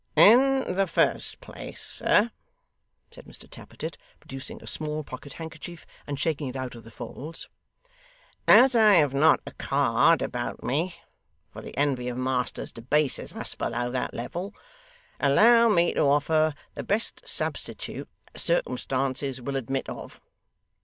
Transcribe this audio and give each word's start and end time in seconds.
'In 0.15 0.61
the 0.73 0.87
first 0.87 1.41
place, 1.41 1.79
sir,' 1.79 2.31
said 3.11 3.25
Mr 3.27 3.47
Tappertit, 3.47 3.99
producing 4.19 4.59
a 4.59 4.65
small 4.65 5.03
pocket 5.03 5.33
handkerchief 5.33 5.85
and 6.07 6.19
shaking 6.19 6.47
it 6.47 6.55
out 6.55 6.73
of 6.73 6.83
the 6.83 6.89
folds, 6.89 7.47
'as 8.47 8.73
I 8.75 8.95
have 8.95 9.13
not 9.13 9.41
a 9.45 9.51
card 9.51 10.23
about 10.23 10.63
me 10.63 10.95
(for 11.51 11.61
the 11.61 11.77
envy 11.77 12.07
of 12.07 12.17
masters 12.17 12.71
debases 12.71 13.33
us 13.35 13.53
below 13.53 13.91
that 13.91 14.15
level) 14.15 14.55
allow 15.19 15.69
me 15.69 15.93
to 15.93 16.01
offer 16.01 16.55
the 16.73 16.81
best 16.81 17.21
substitute 17.29 18.09
that 18.33 18.39
circumstances 18.39 19.39
will 19.39 19.55
admit 19.55 19.87
of. 19.87 20.19